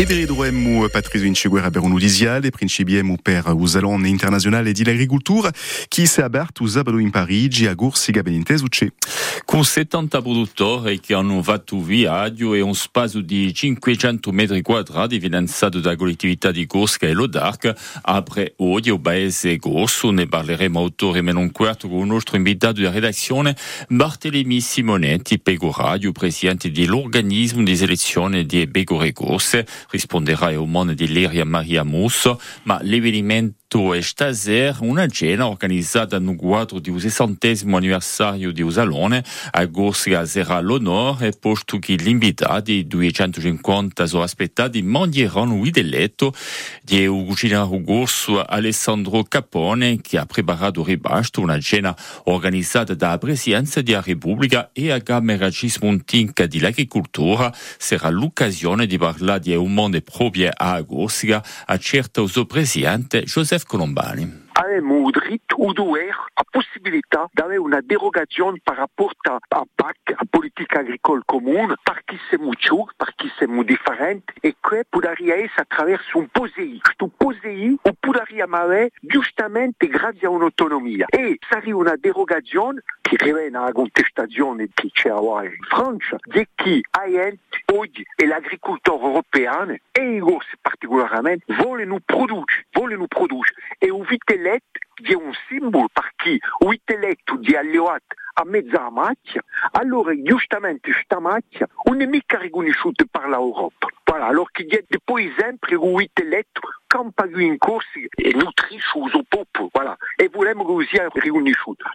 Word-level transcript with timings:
E 0.00 0.06
veridremo 0.06 0.88
Patrice 0.88 1.24
Vinciguera 1.24 1.70
per 1.70 1.82
un'udisiale, 1.82 2.48
principiemo 2.48 3.18
per 3.20 3.54
il 3.54 3.68
Salone 3.68 4.08
Internazionale 4.08 4.72
di 4.72 4.82
l'Agricoltura, 4.82 5.52
che 5.88 6.06
si 6.06 6.20
è 6.20 6.22
aperto 6.22 6.66
sabato 6.66 6.96
in 6.96 7.10
Parigi 7.10 7.66
a 7.66 7.74
Gorsiga 7.74 8.22
Benintese 8.22 8.64
Ucce. 8.64 8.94
Con 9.44 9.62
70 9.62 10.22
produttori 10.22 11.00
che 11.00 11.12
hanno 11.12 11.42
fatto 11.42 11.82
viaggio 11.82 12.54
e 12.54 12.62
un 12.62 12.74
spazio 12.74 13.20
di 13.20 13.52
500 13.52 14.32
metri 14.32 14.62
quadrati 14.62 15.20
finanziato 15.20 15.80
da 15.80 15.94
collettività 15.96 16.50
di 16.50 16.64
Gorsica 16.64 17.06
e 17.06 17.12
Lodarc, 17.12 18.00
apre 18.00 18.54
oggi 18.56 18.88
il 18.88 19.00
paese 19.02 19.58
Gorso, 19.58 20.10
ne 20.12 20.26
parleremo 20.26 20.78
autore 20.78 21.20
meno 21.20 21.40
un 21.40 21.52
quarto 21.52 21.90
con 21.90 21.98
il 21.98 22.06
nostro 22.06 22.38
invitato 22.38 22.80
di 22.80 22.88
redazione 22.88 23.54
Bartolomé 23.88 24.60
Simonetti, 24.60 25.38
Pegoradio, 25.38 26.12
presidente 26.12 26.70
dell'organismo 26.70 27.62
di 27.62 27.76
selezione 27.76 28.46
di 28.46 28.66
Pegore 28.66 29.12
Gorse, 29.12 29.66
risponderà 29.90 30.54
ao 30.54 30.66
mondo 30.66 30.94
di 30.94 31.08
Leria 31.08 31.44
Maria 31.44 31.84
Musso, 31.84 32.40
ma 32.64 32.80
l'avvenimento 32.82 33.58
è 33.94 34.00
stasera 34.00 34.78
una 34.80 35.06
cena 35.06 35.46
organizzata 35.46 36.18
no 36.18 36.34
quadro 36.34 36.80
di 36.80 36.90
un 36.90 36.98
sessantesimo 36.98 37.76
anniversario 37.76 38.50
di 38.50 38.62
Usalone. 38.62 39.24
A 39.52 39.64
Gorsia 39.66 40.26
sarà 40.26 40.58
l'onore, 40.60 41.30
posto 41.38 41.78
che 41.78 41.94
gli 41.94 42.08
invitati 42.08 42.86
250 42.86 44.06
sono 44.06 44.24
aspettati 44.24 44.82
mandieranno 44.82 45.62
il 45.62 45.88
letto 45.88 46.34
di 46.82 47.06
un 47.06 47.24
cucinato 47.26 47.80
Gorso 47.82 48.42
Alessandro 48.42 49.22
Capone 49.24 50.00
che 50.00 50.18
ha 50.18 50.26
preparato 50.26 50.82
ribasto 50.82 51.40
una 51.40 51.60
cena 51.60 51.96
organizzata 52.24 52.94
dalla 52.94 53.18
Presidenza 53.18 53.82
della 53.82 54.02
Repubblica 54.04 54.70
e 54.72 54.90
a 54.90 55.00
Camera 55.00 55.48
Cismontinca 55.48 56.46
di 56.46 56.58
l'Agricoltura. 56.58 57.54
Sarà 57.78 58.08
l'occasione 58.08 58.86
di 58.86 58.98
parlare 58.98 59.40
di 59.40 59.54
un 59.54 59.72
mondo 59.80 60.00
proprio 60.02 60.50
a 60.54 60.78
Gorsia, 60.82 61.42
a 61.66 61.78
certo 61.78 62.26
suo 62.26 62.44
presidente 62.44 63.24
Joseph 63.24 63.64
Colombani. 63.64 64.49
Avem 64.60 64.90
un 64.90 65.10
dritto, 65.10 65.62
un 65.62 65.72
dovere, 65.72 66.08
la 66.08 66.44
possibilità 66.48 67.28
di 67.32 67.40
avere 67.40 67.58
una 67.58 67.80
derogazione 67.82 68.60
par 68.62 68.76
rapport 68.76 69.26
a, 69.26 69.38
a 69.48 69.64
PAC, 69.74 70.12
a 70.14 70.24
politica 70.28 70.80
agricola 70.80 71.22
comune, 71.24 71.74
perché 71.82 72.18
siamo 72.28 72.52
ciò, 72.54 72.84
perché 72.96 73.30
siamo 73.36 73.62
differenti, 73.62 74.34
e 74.40 74.56
che 74.60 74.84
poderia 74.88 75.34
essere 75.34 75.62
attraverso 75.62 76.18
un 76.18 76.28
POSEI. 76.28 76.80
Questo 76.80 77.10
POSEI 77.16 77.78
o 77.82 77.96
poderia 77.98 78.46
avere 78.48 78.90
giustamente 79.00 79.86
grazie 79.86 80.26
a 80.26 80.30
un'autonomia. 80.30 81.06
E 81.08 81.38
sarebbe 81.48 81.72
una 81.72 81.96
derogazione 81.96 82.82
che 83.00 83.16
riviene 83.18 83.56
alla 83.56 83.72
contestazione 83.72 84.68
che 84.72 84.88
c'è 84.92 85.08
in 85.08 85.56
Francia, 85.68 86.16
di 86.22 86.46
chi 86.54 86.80
oggi 87.74 88.04
è 88.14 88.24
l'agricoltore 88.24 89.02
europeo 89.04 89.76
e 89.90 90.16
i 90.16 90.18
grossi 90.18 90.56
particolarmente 90.60 91.44
vogliono 91.56 91.98
produrre, 92.04 92.66
vogliono 92.72 93.06
produrre 93.06 93.52
e 93.78 93.90
un 93.90 94.04
vitelletto 94.50 94.78
di 95.00 95.14
un 95.14 95.32
simbolo 95.48 95.88
perché 95.92 96.38
un 96.60 96.68
vitelletto 96.70 97.36
di 97.36 97.54
alleato 97.54 98.14
a 98.34 98.44
mezza 98.44 98.90
macchia, 98.90 99.42
allora 99.72 100.12
giustamente 100.22 100.90
questa 100.90 101.20
macchia 101.20 101.68
non 101.84 102.00
è 102.00 102.06
mica 102.06 102.38
riconosciuta 102.38 103.04
per 103.10 103.28
l'Europa. 103.28 103.88
Voilà, 104.04 104.26
allora 104.26 104.48
che 104.50 104.66
c'è 104.66 104.84
poi 105.04 105.32
sempre 105.36 105.74
un 105.74 105.94
vitelletto 105.94 106.60
campa 106.86 107.26
in 107.26 107.58
corsi 107.58 108.08
e 108.10 108.34
popolo, 109.28 109.68
voilà, 109.72 109.96
e 110.16 110.28
vogliamo. 110.28 110.64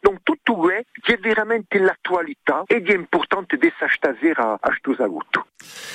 Donc 0.00 0.20
tutto 0.22 0.54
questo 0.54 1.12
è 1.12 1.16
veramente 1.18 1.78
l'attualità 1.78 2.62
ed 2.66 2.88
è 2.88 2.94
importante 2.94 3.56
di 3.56 3.72
stasera 3.88 4.52
a 4.52 4.58
questo 4.58 4.94
saluto. 4.94 5.46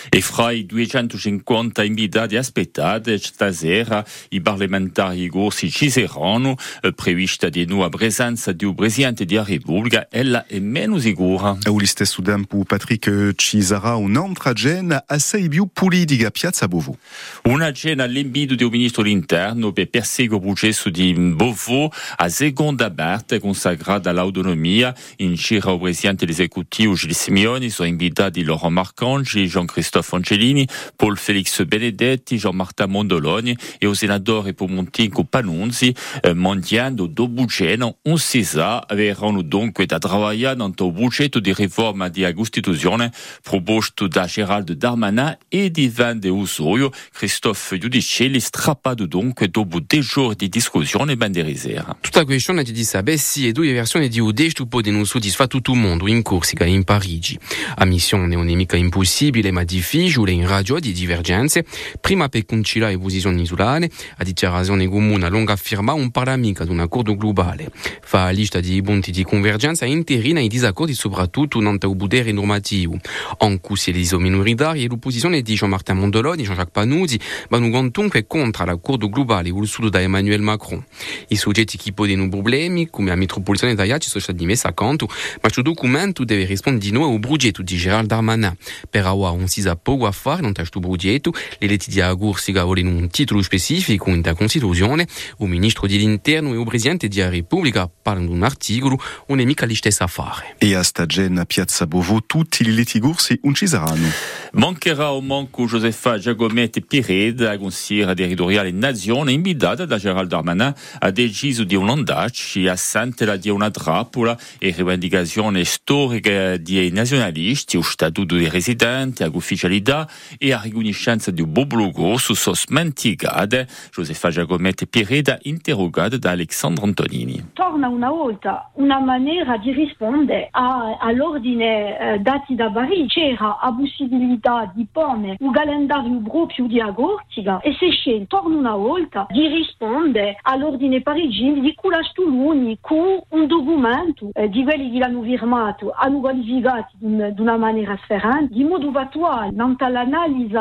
E 0.09 0.22
fra 0.22 0.52
i 0.52 0.66
250 0.66 1.84
invitati 1.84 2.36
aspettati 2.36 3.17
stasera 3.17 4.03
i 4.30 4.42
parlamentari 4.42 5.28
gorsi 5.28 5.70
ci 5.70 5.89
saranno, 5.89 6.56
prevista 6.95 7.50
di 7.50 7.66
nuova 7.66 7.90
presenza 7.90 8.52
di 8.52 8.66
un 8.66 8.75
Presidente 8.75 9.25
della 9.25 9.44
Repubblica, 9.44 10.08
ella 10.09 10.46
è 10.46 10.59
meno 10.59 10.97
sicura. 11.00 11.58
E 11.62 11.69
allo 11.69 11.85
stesso 11.85 12.22
tempo, 12.22 12.63
Patrick, 12.63 13.34
ci 13.35 13.62
sarà 13.62 13.96
un'altra 13.96 14.53
cena 14.53 15.03
assai 15.06 15.47
più 15.50 15.68
politica 15.72 16.31
Piazza 16.31 16.68
Bovo. 16.68 16.97
Una 17.44 17.72
cena 17.74 18.03
all'invito 18.03 18.56
del 18.56 18.69
Ministro 18.69 19.03
dell'Interno 19.03 19.72
per 19.72 19.90
perseguire 19.90 20.35
il 20.35 20.41
processo 20.41 20.90
di 20.90 21.13
Bovo 21.13 21.91
a 22.18 22.29
seconda 22.29 22.85
aperta 22.85 23.40
consacrata 23.40 24.09
all'autonomia. 24.09 24.96
In 25.18 25.35
c'era 25.35 25.72
il 25.72 25.79
Presidente 25.79 26.25
dell'Esecutivo 26.25 26.94
Gilles 26.94 27.19
Simeoni, 27.19 27.69
sono 27.69 27.88
invitati 27.88 28.44
Laurent 28.44 28.72
Marcangi, 28.72 29.47
Jean-Christophe 29.59 30.16
Angelini, 30.16 30.68
Paul 30.96 31.18
Félix 31.18 31.64
Benedetti, 31.66 32.38
Jean-Martin 32.38 32.90
Mondoloni 32.90 33.56
e 33.78 33.88
il 33.88 33.96
senatore 33.96 34.53
Pomontinco 34.53 35.24
Panunzi, 35.25 35.94
eh, 36.22 36.34
mandiando 36.34 37.08
dopo 37.08 37.46
cena 37.47 37.94
un 38.03 38.18
sisa 38.18 38.86
verranno 38.94 39.42
dunque 39.42 39.86
da 39.86 39.97
lavorare 40.02 40.56
nel 40.56 40.74
progetto 40.74 41.40
di 41.40 41.53
riforma 41.53 42.09
della 42.09 42.34
Costituzione 42.34 43.12
proposto 43.42 44.08
da 44.08 44.25
Geraldo 44.25 44.74
Darmanin 44.74 45.38
e 45.47 45.70
di 45.72 45.90
Van 45.90 46.20
de 46.20 46.30
Usoio. 46.30 46.91
Christophe 47.12 47.78
Giudicelli 47.78 48.40
strappato 48.40 49.06
dunque 49.06 49.50
dopo 49.50 49.80
dei 49.86 50.02
giorni 50.02 50.36
di 50.36 50.50
discussione 50.50 51.18
banderisera. 51.18 51.97
Tutta 52.00 52.24
questione 52.26 52.64
di 52.64 52.84
sapessi 52.84 53.47
e 53.47 53.52
due 53.52 53.74
versioni 53.74 54.08
di 54.08 54.20
udesto 54.20 54.66
possono 54.66 55.03
soddisfare 55.03 55.50
tutto 55.50 55.74
il 55.74 55.80
mondo 55.80 56.08
in 56.08 56.22
Corsica 56.22 56.64
e 56.64 56.70
in 56.70 56.84
Parigi. 56.84 57.38
La 57.76 57.86
missione 57.86 58.28
non 58.28 58.47
è 58.47 58.53
mica 58.53 58.78
impossibile 58.78 59.48
ma 59.51 59.63
difficile 59.63 60.31
in 60.31 60.47
ragione 60.47 60.79
di 60.79 60.91
divergenze. 60.91 61.65
Prima 61.99 62.29
per 62.29 62.45
conciliare 62.45 62.97
posizioni 62.97 63.41
isolane, 63.41 63.89
a 64.17 64.23
dichiarazione 64.23 64.87
comune 64.87 65.25
a 65.25 65.29
lunga 65.29 65.55
firma 65.55 65.93
un 65.93 66.11
parlamica 66.11 66.63
di 66.63 66.71
un 66.71 66.79
accordo 66.79 67.15
globale. 67.15 67.71
Fa 68.01 68.25
la 68.25 68.29
lista 68.31 68.59
di 68.59 68.81
punti 68.81 69.11
di 69.11 69.23
convergenza 69.23 69.85
interina 69.85 70.39
i 70.39 70.47
disaccordi 70.47 70.93
soprattutto 70.93 71.59
nel 71.59 71.77
potere 71.79 72.31
normativo. 72.31 72.97
Anche 73.39 73.75
se 73.75 73.91
le 73.91 74.17
minoritarie 74.17 74.85
e 74.85 74.87
l'opposizione 74.87 75.41
di 75.41 75.53
Jean-Martin 75.53 75.97
Mondoloni 75.97 76.41
e 76.41 76.45
Jean-Jacques 76.45 76.73
Panuzzi 76.73 77.19
vanno 77.49 77.69
comunque 77.69 78.25
contro 78.27 78.66
l'accordo 78.66 79.09
globale 79.09 79.51
voluto 79.51 79.89
da 79.89 80.01
Emmanuel 80.01 80.41
Macron. 80.41 80.83
I 81.27 81.35
soggetti 81.35 81.77
che 81.77 81.93
pongono 81.93 82.29
problemi, 82.29 82.89
come 82.89 83.09
la 83.09 83.16
metropolitana 83.16 83.71
italiana, 83.71 83.99
sono 84.01 84.23
stati 84.23 84.45
messi 84.45 84.67
accanto, 84.67 85.07
ma 85.07 85.39
questo 85.41 85.61
documento 85.61 86.23
deve 86.23 86.45
rispondere 86.45 86.85
di 86.85 86.91
nuovo 86.91 87.13
al 87.13 87.19
progetto 87.19 87.61
di 87.61 87.75
Gerald 87.75 88.07
Darmanin. 88.07 88.55
Per 88.89 89.03
non 89.39 89.47
si 89.47 89.61
sa 89.61 89.75
poco 89.75 90.05
a 90.05 90.11
fare 90.11 90.45
in 90.45 90.53
questo 90.53 90.79
progetto, 90.79 91.31
le 91.31 91.66
eletti 91.66 91.89
di 91.89 92.01
Agursiga 92.01 92.63
vogliono 92.63 92.91
un 92.91 93.09
titolo 93.09 93.41
specifico 93.41 94.09
in 94.09 94.22
Costituzione, 94.38 95.07
il 95.39 95.47
ministro 95.47 95.88
dell'Interno 95.88 96.53
e 96.53 96.59
il 96.59 96.66
presidente 96.66 97.07
della 97.07 97.29
Repubblica 97.29 97.89
parlano 97.89 98.28
di 98.28 98.33
un 98.33 98.44
articolo, 98.44 99.01
non 99.28 99.39
è 99.39 99.45
mica 99.45 99.66
la 99.66 99.73
stessa 99.73 100.03
affare. 100.03 100.55
E 100.57 100.75
a 100.75 100.83
sta 100.83 101.05
cena 101.05 101.41
a 101.41 101.45
Piazza 101.45 101.88
Bovo 101.88 102.23
tutti 102.25 102.63
i 102.63 102.73
litigursi 102.73 103.39
non 103.44 103.53
ci 103.53 103.66
saranno. 103.66 104.09
Mancherà 104.53 105.11
o 105.11 105.22
manco 105.22 105.66
Josefa 105.66 106.17
Giacometti 106.17 106.83
Pireda, 106.85 107.57
consigliera 107.57 108.13
territoriale 108.13 108.72
Nazione, 108.72 109.31
invitata 109.31 109.85
da 109.85 109.97
Gerald 109.97 110.29
Darmanin, 110.29 110.73
ha 110.99 111.11
deciso 111.11 111.63
di 111.63 111.75
un'andarci 111.75 112.67
a 112.67 112.75
Sant'Ela 112.75 113.38
di 113.38 113.49
una 113.49 113.72
trappola 113.72 114.38
e 114.57 114.73
rivendicazione 114.75 115.63
storica 115.63 116.57
di 116.57 116.91
nazionalisti, 116.91 117.78
o 117.78 117.81
statuto 117.81 118.35
di 118.35 118.49
residente, 118.49 119.23
a 119.23 119.28
ufficialità 119.38 120.07
e 120.38 120.53
a 120.53 120.62
riconoscenza 120.62 121.31
di 121.31 121.41
un 121.41 121.51
popolo 121.51 121.90
grosso 121.91 122.34
sono 122.34 122.56
smenticate. 122.56 123.67
Josefa 123.91 124.29
Giacometti 124.29 124.88
Pireda, 124.88 125.38
interrogata 125.44 126.17
da 126.17 126.31
Alessandro 126.31 126.85
Antonini. 126.85 127.51
Torna 127.53 127.88
una 127.88 128.09
volta 128.09 128.69
una 128.73 129.00
maniera 129.00 129.57
di 129.57 129.72
rispondere 129.72 130.50
all'ordine 130.51 132.00
eh, 132.00 132.19
dati 132.19 132.56
da 132.56 132.69
Bari. 132.69 133.06
C'era 133.07 133.57
la 133.62 133.75
possibilità 133.78 134.72
di 134.75 134.85
porre 134.91 135.35
un 135.40 135.51
calendario 135.51 136.22
proprio 136.22 136.67
di 136.67 136.79
Agortiga 136.79 137.59
e 137.61 137.73
si 137.79 137.90
sceglie, 137.90 138.28
torna 138.28 138.55
una 138.55 138.76
volta, 138.76 139.28
di 139.29 139.47
rispondere 139.47 140.37
all'ordine 140.41 141.02
parigino 141.02 141.61
di 141.61 141.73
Culastuluni 141.73 142.78
con 142.81 143.22
un 143.29 143.47
documento 143.47 144.29
eh, 144.34 144.49
di 144.49 144.64
quelli 144.64 144.91
che 144.91 144.99
l'hanno 144.99 145.22
firmato, 145.22 145.91
hanno 145.96 146.20
qualificato 146.20 146.91
una 146.99 147.58
maniera 147.58 147.93
differente, 147.93 148.53
di 148.53 148.64
modo 148.64 148.91
attuale, 149.19 149.51
non 149.51 149.75
l'analisi 149.77 150.55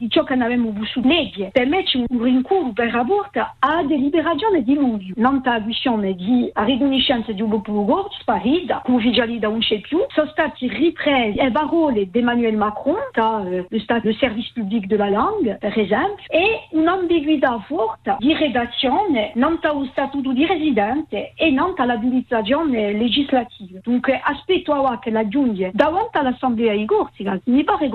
di 0.00 0.10
ciò 0.10 0.24
che 0.24 0.32
abbiamo 0.34 0.70
vissuto 0.70 1.06
legge, 1.06 1.50
per 1.52 1.66
mettere 1.66 2.04
un 2.08 2.22
rinculo 2.22 2.72
per 2.72 2.94
aborta 2.94 3.56
a 3.58 3.82
deliberazione 3.84 4.62
di 4.62 4.74
luglio, 4.74 5.14
non 5.16 5.40
la 5.44 5.62
questione 5.62 6.14
di 6.14 6.50
riconoscenza 6.54 7.32
di 7.32 7.42
un 7.42 7.50
popolo 7.50 7.84
gordo, 7.84 8.10
sparita, 8.18 8.82
ufficiali 8.86 9.38
da 9.38 9.48
un 9.48 9.60
c'è 9.60 9.80
più, 9.80 10.04
sono 10.08 10.28
stati 10.30 10.68
ripresi 10.68 11.38
le 11.38 11.50
parole 11.50 12.08
di 12.10 12.18
Emmanuel 12.18 12.56
Macron, 12.56 12.96
da, 13.12 13.44
eh, 13.48 13.66
le, 13.68 14.00
le 14.02 14.14
service 14.14 14.50
public 14.54 14.86
de 14.86 14.96
la 14.96 15.08
langue, 15.08 15.56
per 15.58 15.78
esempio, 15.78 16.24
e 16.28 16.68
un'ambiguità 16.70 17.58
forte 17.66 18.16
di 18.18 18.34
redazione 18.34 19.32
non 19.34 19.58
allo 19.62 19.86
statuto 19.90 20.32
di 20.32 20.46
residente 20.46 21.32
e 21.34 21.50
non 21.50 21.72
all'abilitazione 21.76 22.92
legislativa. 22.92 23.80
Dunque 23.82 24.20
aspetto 24.22 24.78
ora 24.78 24.98
che 24.98 25.10
la 25.10 25.26
giunge 25.28 25.70
davanti 25.74 26.16
all'Assemblea 26.18 26.74
di 26.74 26.84
Corsica, 26.84 27.38
mi 27.44 27.64
pare 27.64 27.88